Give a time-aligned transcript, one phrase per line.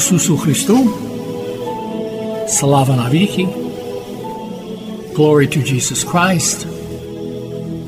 [0.00, 0.76] Isusu Christu.
[2.48, 3.44] Slava Naviki.
[5.14, 6.66] Glory to Jesus Christ.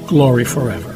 [0.07, 0.93] Glory forever.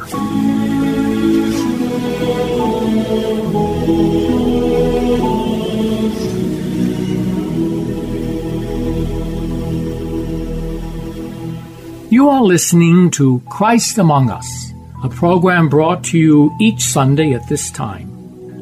[12.11, 14.71] You are listening to Christ Among Us,
[15.03, 18.16] a program brought to you each Sunday at this time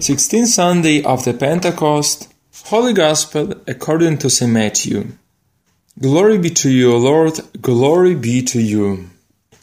[0.00, 2.32] Sixteenth Sunday after Pentecost,
[2.64, 4.50] Holy Gospel according to St.
[4.50, 5.08] Matthew.
[6.00, 9.10] Glory be to you, O Lord, glory be to you.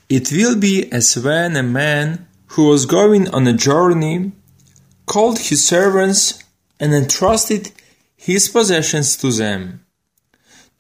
[0.10, 4.32] It will be as when a man who was going on a journey
[5.08, 6.44] called his servants
[6.80, 7.72] and entrusted
[8.16, 9.84] his possessions to them.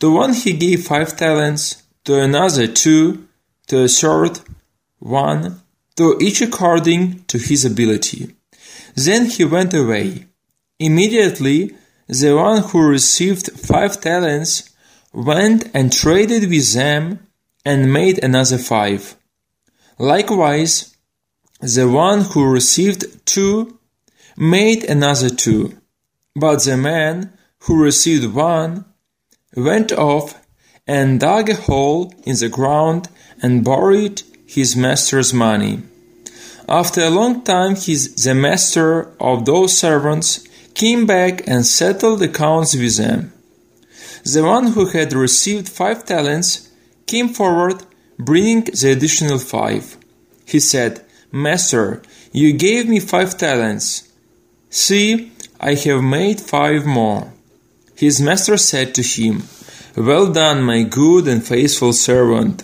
[0.01, 3.27] To one he gave five talents, to another two,
[3.65, 4.39] to a third
[4.99, 5.61] one,
[5.95, 8.36] to each according to his ability.
[8.97, 10.25] Then he went away.
[10.79, 11.75] Immediately,
[12.07, 14.73] the one who received five talents
[15.13, 17.19] went and traded with them
[17.63, 19.15] and made another five.
[19.99, 20.97] Likewise,
[21.59, 23.79] the one who received two
[24.35, 25.77] made another two.
[26.35, 28.85] But the man who received one
[29.55, 30.43] went off
[30.87, 33.09] and dug a hole in the ground
[33.43, 35.83] and buried his master's money.
[36.69, 42.75] After a long time, his, the master of those servants came back and settled accounts
[42.75, 43.31] with them.
[44.23, 46.69] The one who had received five talents
[47.05, 47.83] came forward,
[48.19, 49.95] bringing the additional five.
[50.45, 52.01] He said, Master,
[52.33, 54.11] you gave me five talents.
[54.69, 57.31] See, I have made five more.
[57.95, 59.43] His master said to him,
[59.95, 62.63] Well done, my good and faithful servant.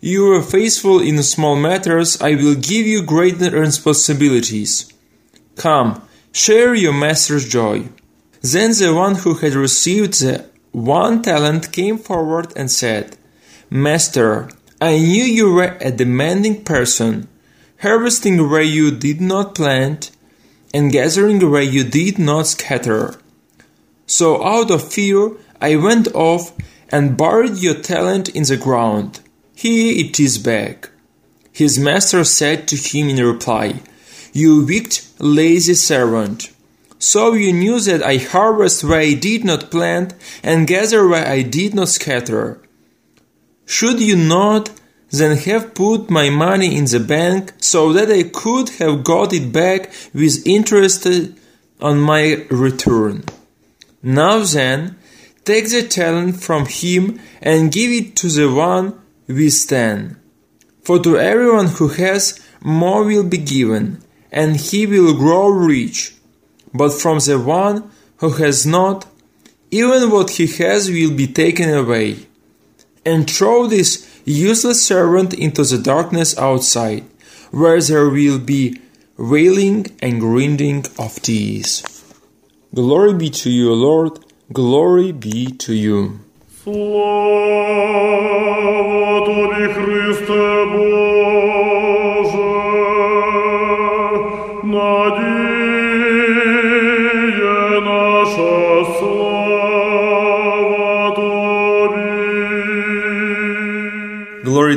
[0.00, 4.90] you were faithful in small matters, I will give you greater responsibilities.
[5.56, 6.02] Come,
[6.32, 7.88] share your master's joy.
[8.40, 13.16] Then the one who had received the one talent came forward and said,
[13.68, 14.48] Master,
[14.80, 17.28] I knew you were a demanding person,
[17.82, 20.10] harvesting where you did not plant,
[20.72, 23.16] and gathering where you did not scatter.
[24.06, 26.56] So out of fear I went off
[26.90, 29.19] and buried your talent in the ground.
[29.62, 30.88] Here it is back.
[31.52, 33.82] His master said to him in reply,
[34.32, 36.50] You wicked, lazy servant.
[36.98, 41.42] So you knew that I harvest where I did not plant and gather where I
[41.42, 42.62] did not scatter.
[43.66, 44.70] Should you not
[45.10, 49.52] then have put my money in the bank so that I could have got it
[49.52, 51.06] back with interest
[51.82, 53.24] on my return?
[54.02, 54.96] Now then,
[55.44, 58.99] take the talent from him and give it to the one
[59.30, 60.16] we stand.
[60.82, 66.14] For to everyone who has, more will be given, and he will grow rich.
[66.74, 69.06] But from the one who has not,
[69.70, 72.26] even what he has will be taken away.
[73.04, 77.04] And throw this useless servant into the darkness outside,
[77.50, 78.80] where there will be
[79.16, 81.86] wailing and grinding of teeth.
[82.74, 84.18] Glory be to you, Lord,
[84.52, 86.20] glory be to you.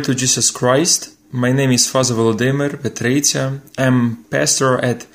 [0.04, 1.16] To Jesus Christ.
[1.32, 3.62] My name is Father Volodymyr Petreitsia.
[3.78, 5.08] I'm pastor at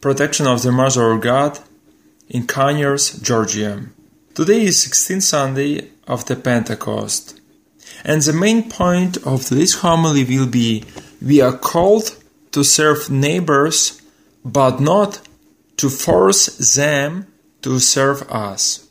[0.00, 1.58] Protection of the Mother of God
[2.28, 3.86] in Conyers, Georgia.
[4.36, 7.40] Today is 16th Sunday of the Pentecost.
[8.04, 10.84] And the main point of this homily will be
[11.20, 12.16] we are called
[12.52, 14.00] to serve neighbors,
[14.44, 15.22] but not
[15.78, 17.26] to force them
[17.62, 18.88] to serve us.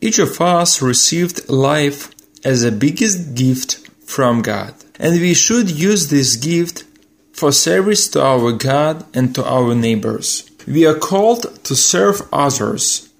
[0.00, 2.10] Each of us received life
[2.44, 6.84] as the biggest gift from God, and we should use this gift
[7.34, 10.50] for service to our God and to our neighbors.
[10.66, 13.10] We are called to serve others.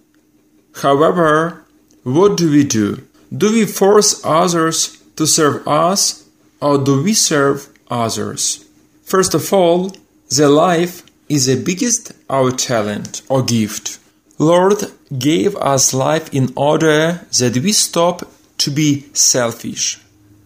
[0.77, 1.63] However,
[2.03, 3.07] what do we do?
[3.37, 6.27] Do we force others to serve us
[6.59, 8.65] or do we serve others?
[9.03, 9.93] First of all,
[10.31, 13.99] the life is the biggest our talent or gift.
[14.39, 14.79] Lord
[15.19, 18.27] gave us life in order that we stop
[18.59, 20.01] to be selfish,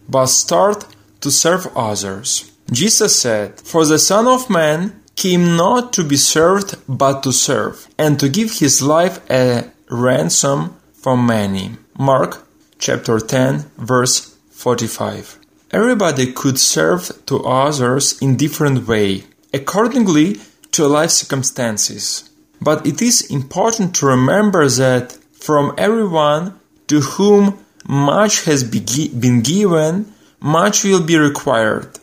[0.09, 0.83] but start
[1.21, 2.51] to serve others.
[2.71, 7.87] Jesus said, For the Son of Man came not to be served, but to serve,
[7.97, 11.71] and to give his life a ransom for many.
[11.97, 15.37] Mark chapter 10, verse 45.
[15.71, 20.37] Everybody could serve to others in different way, accordingly
[20.71, 22.29] to life circumstances.
[22.61, 30.13] But it is important to remember that from everyone to whom much has been given,
[30.39, 31.99] much will be required.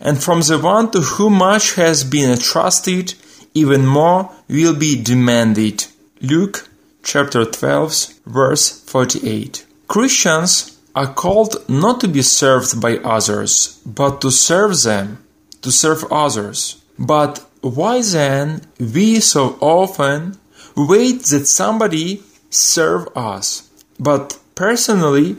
[0.00, 3.14] And from the one to whom much has been entrusted,
[3.54, 5.86] even more will be demanded.
[6.20, 6.68] Luke
[7.02, 9.66] chapter 12, verse 48.
[9.88, 15.24] Christians are called not to be served by others, but to serve them,
[15.62, 16.82] to serve others.
[16.98, 20.38] But why then we so often
[20.76, 25.36] wait that somebody serve us, but personally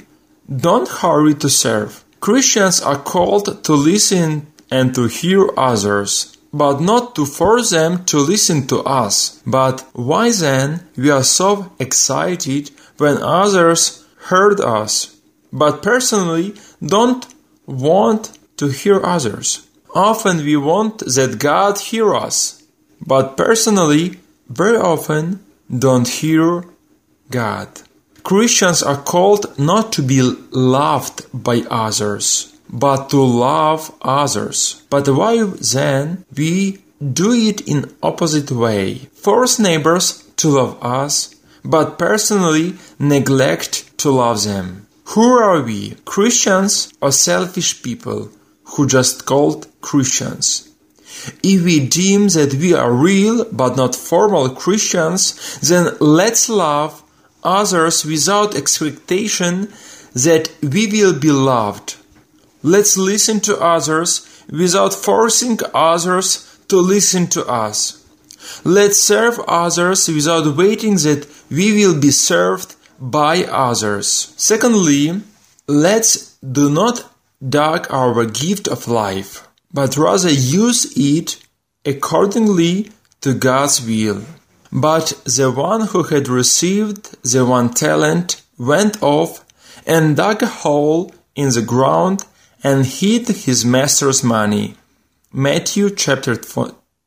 [0.50, 2.04] don't hurry to serve?
[2.20, 8.18] Christians are called to listen and to hear others, but not to force them to
[8.18, 9.42] listen to us.
[9.46, 15.16] But why then we are so excited when others heard us,
[15.52, 17.26] but personally don't
[17.66, 19.68] want to hear others?
[19.96, 22.64] Often we want that God hear us,
[23.02, 25.44] but personally, very often
[25.76, 26.66] don't hear
[27.30, 27.70] God.
[28.30, 30.22] Christians are called not to be
[30.52, 34.84] loved by others, but to love others.
[34.92, 35.42] But why
[35.74, 39.10] then we do it in opposite way?
[39.14, 41.34] Force neighbors to love us,
[41.66, 44.86] but personally neglect to love them.
[45.16, 48.30] Who are we, Christians or selfish people
[48.66, 50.70] who just called Christians?
[51.42, 57.04] If we deem that we are real but not formal Christians, then let's love
[57.44, 59.72] others without expectation
[60.14, 61.98] that we will be loved.
[62.64, 68.06] Let's listen to others without forcing others to listen to us.
[68.64, 74.34] Let's serve others without waiting that we will be served by others.
[74.38, 75.22] Secondly,
[75.68, 77.10] let's do not
[77.48, 81.38] doubt our gift of life, but rather use it
[81.86, 82.92] accordingly
[83.22, 84.24] to God's will.
[84.72, 89.44] But the one who had received the one talent went off
[89.86, 92.26] and dug a hole in the ground
[92.64, 94.76] and hid his master's money.
[95.32, 96.36] Matthew chapter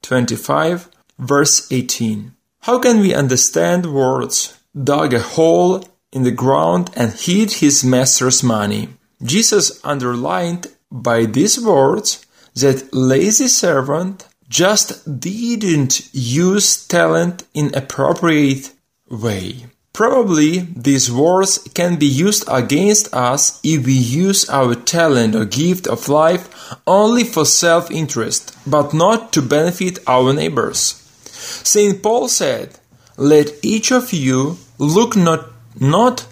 [0.03, 0.89] 25
[1.19, 2.33] verse 18.
[2.63, 8.43] How can we understand words dug a hole in the ground and hid his master's
[8.43, 8.89] money?
[9.23, 18.71] Jesus underlined by these words that lazy servant just didn't use talent in appropriate
[19.09, 19.65] way.
[19.95, 25.87] Probably these words can be used against us if we use our talent or gift
[25.87, 26.45] of life
[26.87, 31.01] only for self interest, but not to benefit our neighbors.
[31.25, 32.03] St.
[32.03, 32.79] Paul said,
[33.17, 36.27] Let each of you look not, not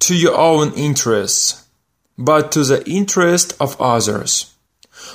[0.00, 1.66] to your own interests,
[2.16, 4.54] but to the interest of others.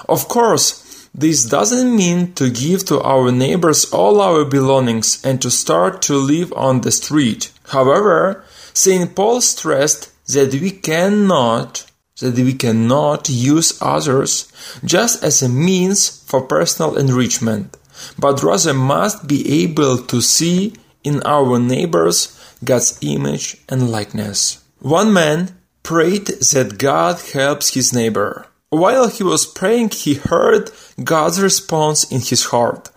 [0.07, 5.49] Of course, this doesn't mean to give to our neighbors all our belongings and to
[5.51, 7.51] start to live on the street.
[7.69, 9.15] However, St.
[9.15, 11.85] Paul stressed that we cannot
[12.19, 14.51] that we cannot use others
[14.83, 17.77] just as a means for personal enrichment,
[18.17, 20.73] but rather must be able to see
[21.03, 24.63] in our neighbors God's image and likeness.
[24.79, 28.47] One man prayed that God helps his neighbor.
[28.69, 30.71] While he was praying, he heard
[31.03, 32.89] God's response in his heart.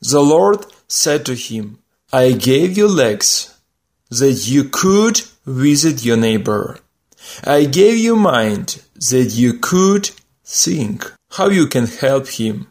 [0.00, 1.78] The Lord said to him,
[2.12, 3.56] I gave you legs
[4.10, 6.78] that you could visit your neighbor.
[7.44, 10.10] I gave you mind that you could
[10.44, 12.68] think how you can help him.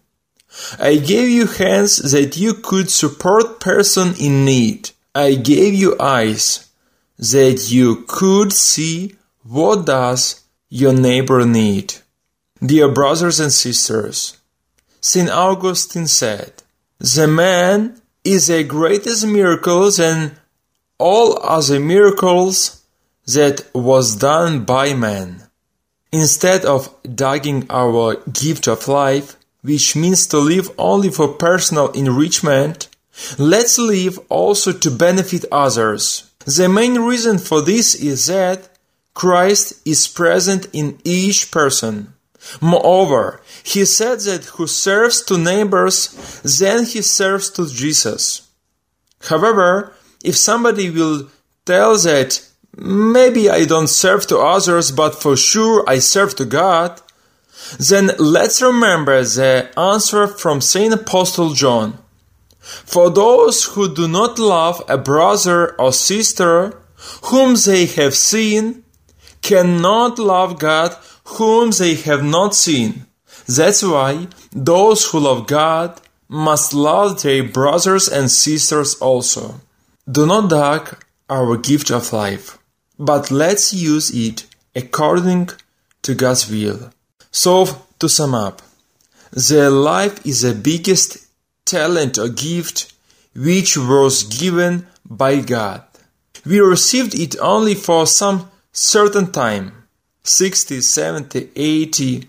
[0.80, 4.92] I gave you hands that you could support person in need.
[5.14, 6.70] I gave you eyes
[7.18, 11.96] that you could see what does your neighbor need.
[12.66, 14.38] Dear brothers and sisters,
[15.02, 15.30] St.
[15.30, 16.64] Augustine said,
[17.00, 20.38] The man is a greatest miracle than
[20.98, 22.82] all other miracles
[23.28, 25.44] that was done by man.
[26.12, 32.88] Instead of dogging our gift of life, which means to live only for personal enrichment,
[33.38, 36.32] let's live also to benefit others.
[36.46, 38.70] The main reason for this is that
[39.14, 42.15] Christ is present in each person.
[42.62, 48.48] Moreover, he said that who serves to neighbors, then he serves to Jesus.
[49.22, 51.30] However, if somebody will
[51.66, 52.48] tell that
[52.78, 57.02] maybe I don't serve to others, but for sure I serve to God,
[57.80, 61.98] then let's remember the answer from Saint Apostle John.
[62.60, 66.82] For those who do not love a brother or sister
[67.26, 68.84] whom they have seen,
[69.42, 70.96] cannot love God
[71.26, 73.06] whom they have not seen.
[73.48, 79.62] That's why those who love God must love their brothers and sisters also.
[80.10, 82.58] Do not dog our gift of life,
[82.98, 85.50] but let's use it according
[86.04, 86.92] to God's will.
[87.32, 87.68] So,
[88.00, 88.62] to sum up,
[89.32, 91.28] the life is the biggest
[91.66, 92.94] talent or gift
[93.36, 95.84] which was given by God.
[96.46, 99.85] We received it only for some certain time
[100.25, 102.29] 60, 70, 80,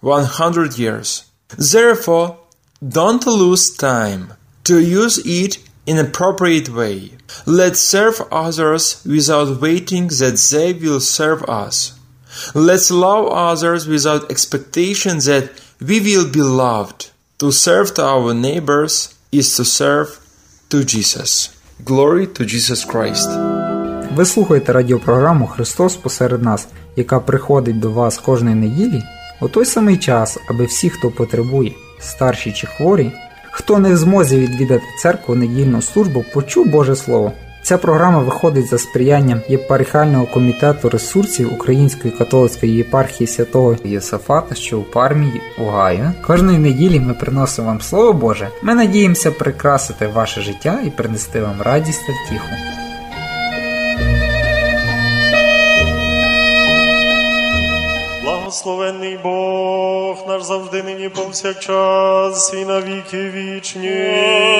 [0.00, 1.24] 100 years.
[1.56, 2.38] Therefore,
[2.86, 7.12] don't lose time to use it in appropriate way.
[7.46, 11.98] Let's serve others without waiting that they will serve us.
[12.54, 17.10] Let's love others without expectation that we will be loved.
[17.38, 20.18] To serve to our neighbors is to serve
[20.70, 21.50] to Jesus.
[21.84, 23.28] Glory to Jesus Christ.
[24.14, 29.03] Ви слухаєте радіопрограму Христос посеред нас, Яка приходить до вас кожної неділі
[29.41, 33.11] у той самий час, аби всі, хто потребує, старші чи хворі,
[33.51, 37.31] хто не в змозі відвідати церкву недільну службу, почув Боже Слово.
[37.63, 44.83] Ця програма виходить за сприянням єпархіального комітету ресурсів Української католицької єпархії святого Єсафата, що у
[44.83, 46.11] Пармії, Огайо.
[46.27, 48.49] Кожної неділі ми приносимо вам Слово Боже.
[48.61, 52.86] Ми надіємося прикрасити ваше життя і принести вам радість та втіху.
[58.47, 63.89] Благословенний Бог наш завжди нині повсякчас і на віки вічні.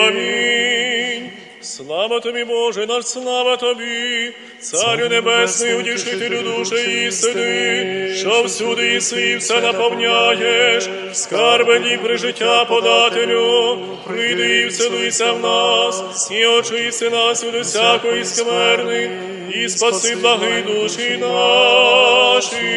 [0.07, 1.29] Амінь.
[1.61, 9.37] Слава тобі, Боже, наш слава тобі, Царю Небесний, утішителю душі істини, що всюди іси і
[9.37, 13.77] все наповняєш, скарбені при життя подателю,
[14.07, 19.11] прийди і вселися в нас, і очисти нас від усякої скверни,
[19.53, 22.67] і спаси благи душі наші.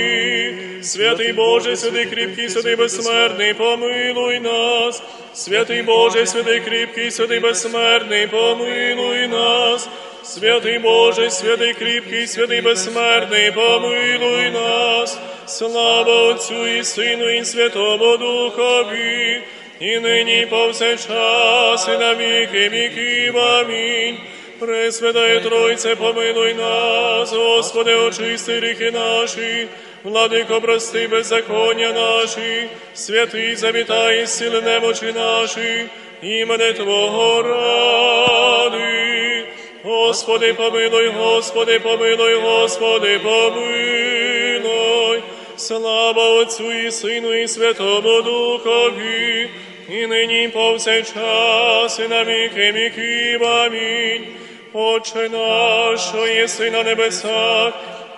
[0.82, 5.02] Святий Боже, святий кріпкий, святий безсмертний, помилуй нас.
[5.34, 9.88] Святий Боже, святий кріпкий, святий безсмертний, помилуй нас.
[10.22, 15.18] Святий Боже, святий кріпкий, святий безсмертний, помилуй нас.
[15.46, 19.42] Слава Отцю і Сину, і Святому Духові,
[19.80, 23.38] і нині повсякчас, і на віки віків.
[23.38, 24.16] Амінь.
[24.60, 29.68] Пресвятая Тройце, помилуй нас, Господи, очисти гріхи наші,
[30.04, 35.86] Владико, прости беззаконня наші, святий завітай, сили немочі наші,
[36.22, 39.44] імене Твого ради.
[39.82, 45.22] Господи, помилуй, Господи, помилуй, Господи, помилуй.
[45.56, 49.48] Слава Отцю і Сину, і Святому Духові,
[49.88, 53.44] і нині повсякчас, і на віки віків.
[53.44, 54.39] Амінь.
[54.72, 57.72] Отче наш, єси на небесах,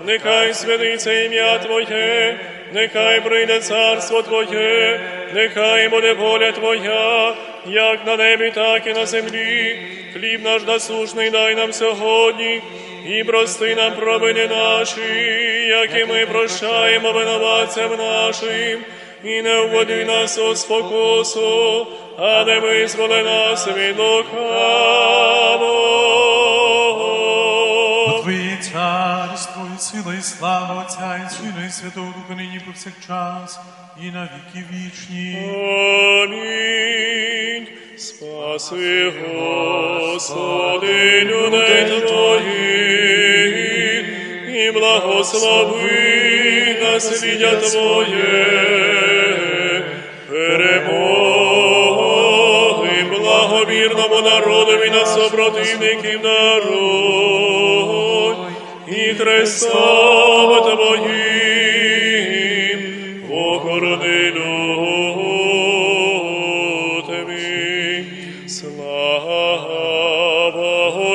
[0.05, 2.39] нехай святиться ім'я Твоє,
[2.73, 5.01] нехай прийде царство Твоє,
[5.35, 7.35] нехай буде воля Твоя,
[7.67, 9.79] як на небі, так і на землі.
[10.13, 12.63] Хліб наш насушний дай нам сьогодні,
[13.07, 15.01] і прости нам провини наші,
[15.69, 18.79] як і ми прощаємо винуватцям нашим,
[19.25, 21.87] і не вводи нас у спокусу,
[22.19, 25.83] а не визволи нас від лукавого.
[29.83, 33.61] Сила, і слава Отця, і Сина, і Святого Духа нині повсякчас,
[34.03, 35.37] і на віки вічні.
[36.23, 37.67] Амінь.
[37.97, 39.13] Спаси,
[39.91, 44.05] Господи, людей Твоїх,
[44.49, 48.45] і благослови наслідя Твоє,
[50.29, 50.93] перемоги,
[53.11, 56.19] благові благовірному народові на супротивників і
[59.19, 62.13] Христом Твоїм
[63.31, 65.33] охорони лютими.
[68.47, 69.73] Слава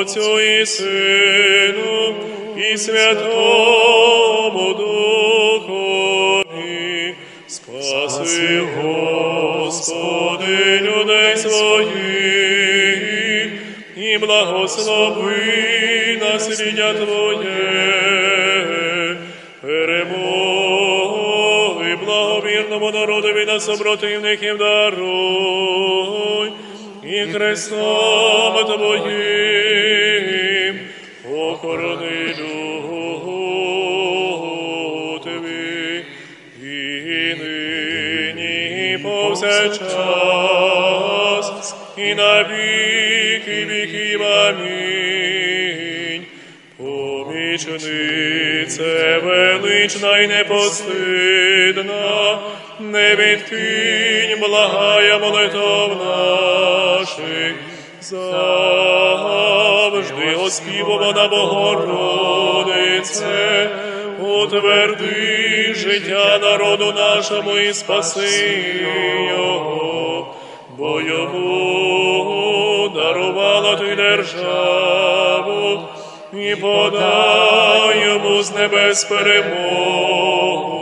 [0.08, 2.16] Отцю і Сину
[2.58, 4.74] і Святому
[5.68, 6.36] Духові,
[7.48, 12.68] спаси, Господи, людей своїх,
[13.98, 15.38] і благослови
[16.22, 17.57] наслідя Твоє,
[23.58, 26.52] народові на супротивників даруй,
[27.04, 30.00] і Христом Твоїм
[31.34, 32.36] охорони
[35.20, 35.46] лютими,
[36.62, 39.86] і нині і повсякчас,
[41.98, 44.24] і на віки віків.
[44.24, 45.57] Амінь.
[47.66, 51.88] Помічнице велична й непостидна,
[52.80, 57.56] не відкинь, благая молитов наших,
[58.02, 59.16] завжди
[60.36, 62.50] оспівувана Богородице,
[64.20, 68.64] утверди життя народу нашому і спаси
[69.32, 70.36] його,
[70.78, 75.17] бо йому дарувала ти державу
[76.42, 80.76] і подай йому з небес перемогу,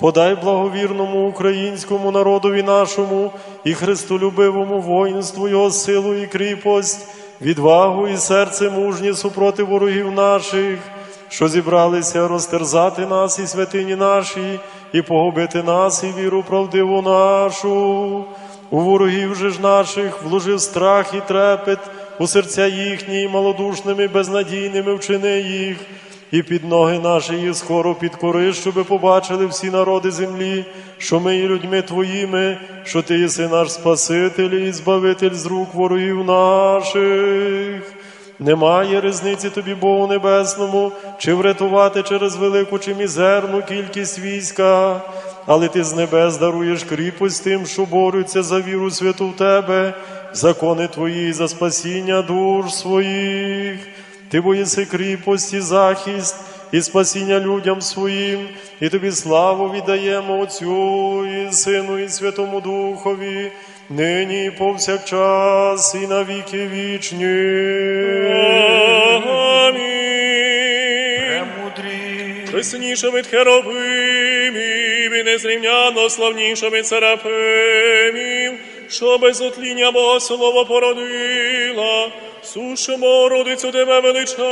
[0.00, 3.32] Подай благовірному українському народові нашому
[3.64, 7.08] і христолюбивому воїнству його силу і кріпость,
[7.40, 10.78] відвагу і серце мужні супроти ворогів наших,
[11.28, 14.60] що зібралися розтерзати нас і святині наші,
[14.92, 18.24] і погубити нас, і віру правдиву нашу.
[18.70, 21.78] У ворогів же ж наших вложив страх і трепет
[22.18, 25.76] у серця їхні, і малодушними, безнадійними вчини їх,
[26.32, 30.64] і під ноги наші їх скоро підкори, щоби побачили всі народи землі,
[30.98, 36.24] що ми є людьми Твоїми, що Ти єси наш Спаситель і Збавитель з рук ворогів
[36.24, 37.92] наших.
[38.38, 45.00] Немає різниці тобі, Богу Небесному, чи врятувати через велику чи мізерну кількість війська,
[45.46, 49.94] але ти з небес даруєш кріпость тим, що борються за віру святу в тебе,
[50.32, 53.78] закони твої за спасіння душ своїх.
[54.30, 56.36] Ти боїси кріпость і захист,
[56.72, 58.48] і спасіння людям своїм,
[58.80, 63.52] і тобі славу віддаємо Отцю і Сину, і Святому Духові,
[63.90, 67.26] нині і повсякчас, і на віки вічні.
[69.26, 70.10] Амінь.
[71.26, 72.46] Премудрі.
[72.50, 78.52] Чесніше від херовимів і незрівняно славніше від серафимів,
[78.90, 82.08] що без отління Бога слово породила,
[82.42, 84.48] сушимо родицю тебе величаємо.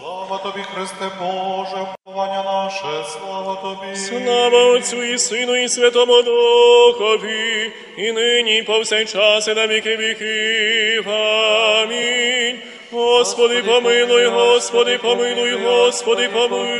[0.00, 3.96] Слава тобі, Христе Боже, уповання наше, слава тобі.
[3.96, 11.10] Слава Отцю і Сину, і Святому Духові, і нині, і повсякчас, і на віки віків.
[11.10, 12.58] Амінь.
[12.92, 16.78] Господи, помилуй, Господи, помилуй, Господи, помилуй.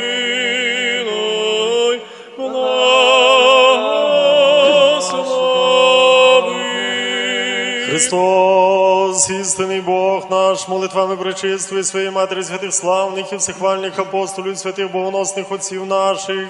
[2.37, 4.38] Благослови.
[7.99, 15.51] Христос, істинний Бог наш, молитвами пречистої своєї матері святих славних і всехвальних апостолів, святих богоносних
[15.51, 16.47] отців наших,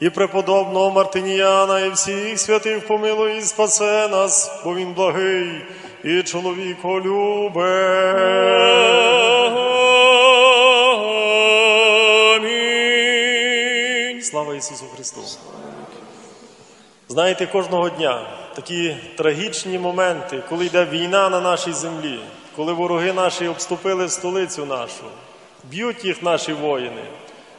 [0.00, 5.64] і преподобного Мартиніяна, і всіх святих помилуй і спасе нас, бо він благий
[6.04, 7.70] і чоловіко любе.
[14.22, 15.20] Слава Ісусу Христу!
[17.08, 22.20] Знаєте, кожного дня такі трагічні моменти, коли йде війна на нашій землі,
[22.56, 25.04] коли вороги наші обступили столицю нашу,
[25.64, 27.04] б'ють їх наші воїни.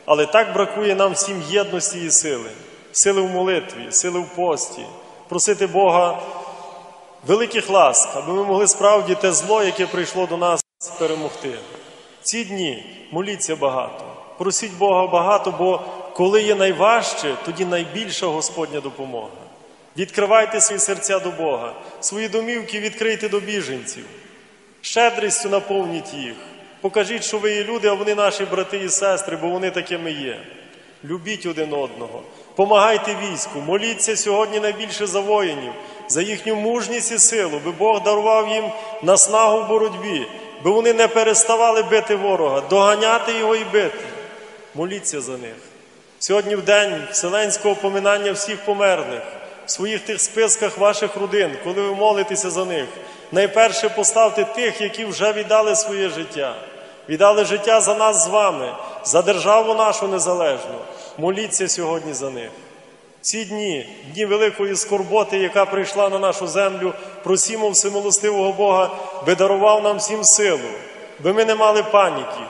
[0.06, 2.50] Але так бракує нам всім єдності і сили,
[2.92, 4.86] сили в молитві, сили в пості,
[5.30, 6.20] просити Бога
[7.28, 10.62] великих ласк, аби ми могли справді те зло, яке прийшло до нас,
[11.00, 11.54] перемогти.
[12.22, 14.04] Ці дні моліться багато,
[14.38, 15.82] просіть Бога багато, бо
[16.14, 19.41] коли є найважче, тоді найбільша Господня допомога.
[19.98, 24.06] Відкривайте свої серця до Бога, свої домівки відкрийте до біженців,
[24.82, 26.36] щедрістю наповніть їх.
[26.82, 30.40] Покажіть, що ви є люди, а вони наші брати і сестри, бо вони такими є.
[31.04, 32.24] Любіть один одного,
[32.56, 35.74] помагайте війську, моліться сьогодні найбільше за воїнів,
[36.08, 38.66] за їхню мужність і силу, би Бог дарував їм
[39.04, 40.28] наснагу в боротьбі,
[40.64, 44.06] би вони не переставали бити ворога, доганяти його і бити.
[44.76, 45.56] Моліться за них.
[46.20, 49.22] Сьогодні в день вселенського поминання всіх померлих,
[49.72, 52.86] своїх тих списках ваших родин, коли ви молитеся за них,
[53.32, 56.56] найперше поставте тих, які вже віддали своє життя,
[57.10, 58.74] віддали життя за нас з вами,
[59.06, 60.76] за державу нашу незалежну.
[61.18, 62.50] Моліться сьогодні за них.
[63.22, 68.90] Ці дні, дні великої скорботи, яка прийшла на нашу землю, просімо всемилостивого Бога,
[69.26, 70.70] би дарував нам всім силу,
[71.20, 72.42] би ми не мали паніки,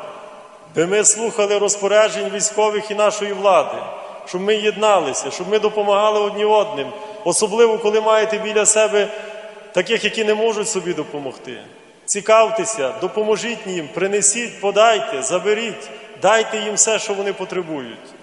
[0.75, 3.77] би ми слухали розпоряджень військових і нашої влади,
[4.25, 6.87] щоб ми єдналися, щоб ми допомагали одні одним,
[7.23, 9.07] особливо коли маєте біля себе
[9.71, 11.57] таких, які не можуть собі допомогти.
[12.05, 15.89] Цікавтеся, допоможіть їм, принесіть, подайте, заберіть,
[16.21, 18.13] дайте їм все, що вони потребують.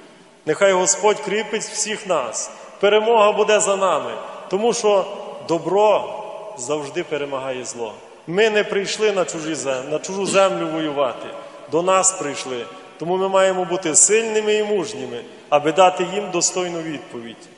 [0.46, 2.50] Нехай Господь кріпить всіх нас.
[2.80, 4.10] Перемога буде за нами,
[4.50, 5.04] тому що
[5.48, 6.14] добро
[6.58, 7.94] завжди перемагає зло.
[8.26, 9.56] Ми не прийшли на, чужі
[9.90, 11.26] на чужу землю воювати,
[11.72, 12.66] до нас прийшли.
[12.98, 17.48] Тому ми маємо бути сильними і мужніми, аби дати їм достойну відповідь.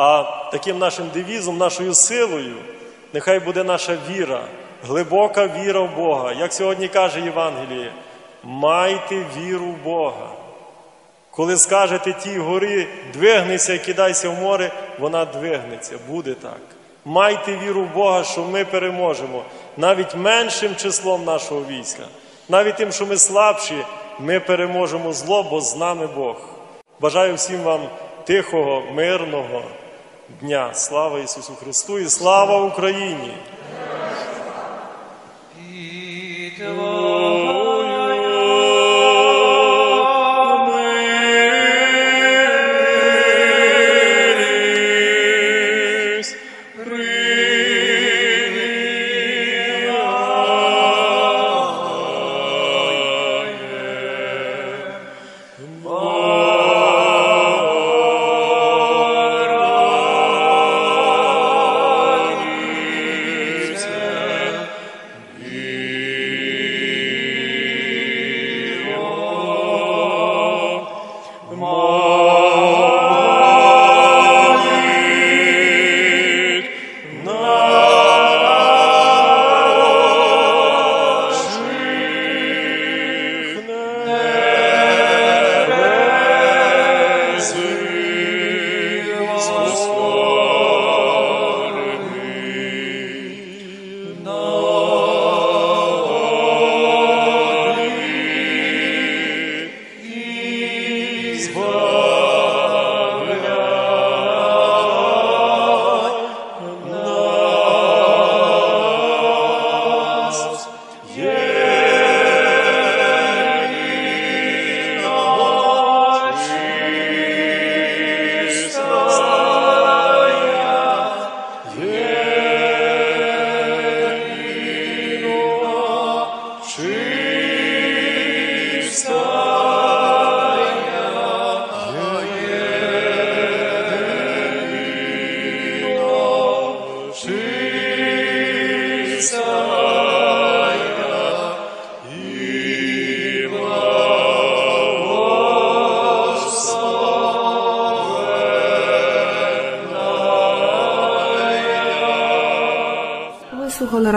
[0.00, 2.54] А таким нашим девізом, нашою силою,
[3.12, 4.40] нехай буде наша віра,
[4.86, 6.32] глибока віра в Бога.
[6.32, 7.92] Як сьогодні каже Євангеліє,
[8.44, 10.28] майте віру в Бога.
[11.30, 16.60] Коли скажете тій горі, двигнися і кидайся в море, вона двигнеться, буде так.
[17.04, 19.42] Майте віру в Бога, що ми переможемо
[19.76, 22.02] навіть меншим числом нашого війська,
[22.48, 23.84] навіть тим, що ми слабші,
[24.20, 26.36] ми переможемо зло, бо з нами Бог.
[27.00, 27.80] Бажаю всім вам
[28.24, 29.62] тихого, мирного
[30.40, 30.74] дня.
[30.74, 33.34] Слава Ісусу Христу і слава Україні!